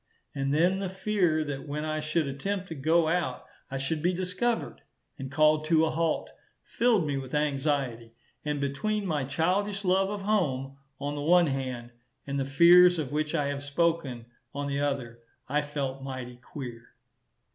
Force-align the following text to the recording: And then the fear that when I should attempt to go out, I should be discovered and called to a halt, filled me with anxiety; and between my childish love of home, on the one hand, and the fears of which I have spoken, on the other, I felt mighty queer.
And 0.33 0.51
then 0.51 0.79
the 0.79 0.89
fear 0.89 1.43
that 1.43 1.67
when 1.67 1.85
I 1.85 1.99
should 1.99 2.25
attempt 2.25 2.69
to 2.69 2.73
go 2.73 3.07
out, 3.07 3.45
I 3.69 3.77
should 3.77 4.01
be 4.01 4.13
discovered 4.15 4.81
and 5.19 5.31
called 5.31 5.63
to 5.65 5.85
a 5.85 5.91
halt, 5.91 6.31
filled 6.63 7.05
me 7.05 7.17
with 7.17 7.35
anxiety; 7.35 8.15
and 8.43 8.59
between 8.59 9.05
my 9.05 9.25
childish 9.25 9.85
love 9.85 10.09
of 10.09 10.21
home, 10.23 10.75
on 10.99 11.13
the 11.13 11.21
one 11.21 11.45
hand, 11.45 11.91
and 12.25 12.39
the 12.39 12.45
fears 12.45 12.97
of 12.97 13.11
which 13.11 13.35
I 13.35 13.45
have 13.49 13.61
spoken, 13.63 14.25
on 14.55 14.65
the 14.65 14.79
other, 14.81 15.19
I 15.47 15.61
felt 15.61 16.01
mighty 16.01 16.37
queer. 16.37 16.95